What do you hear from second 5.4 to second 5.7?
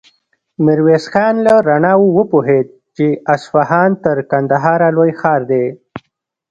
دی.